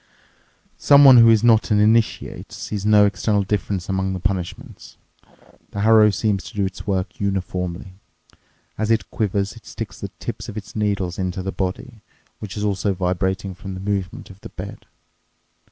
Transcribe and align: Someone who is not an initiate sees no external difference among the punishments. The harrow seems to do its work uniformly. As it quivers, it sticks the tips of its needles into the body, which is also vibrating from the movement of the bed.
Someone 0.79 1.17
who 1.17 1.29
is 1.29 1.43
not 1.43 1.69
an 1.69 1.79
initiate 1.79 2.51
sees 2.51 2.87
no 2.87 3.05
external 3.05 3.43
difference 3.43 3.87
among 3.87 4.13
the 4.13 4.19
punishments. 4.19 4.97
The 5.69 5.81
harrow 5.81 6.09
seems 6.09 6.43
to 6.45 6.55
do 6.55 6.65
its 6.65 6.87
work 6.87 7.19
uniformly. 7.21 7.93
As 8.79 8.89
it 8.89 9.11
quivers, 9.11 9.53
it 9.55 9.67
sticks 9.67 9.99
the 9.99 10.09
tips 10.17 10.49
of 10.49 10.57
its 10.57 10.75
needles 10.75 11.19
into 11.19 11.43
the 11.43 11.51
body, 11.51 12.01
which 12.39 12.57
is 12.57 12.63
also 12.63 12.95
vibrating 12.95 13.53
from 13.53 13.75
the 13.75 13.79
movement 13.79 14.31
of 14.31 14.41
the 14.41 14.49
bed. 14.49 14.87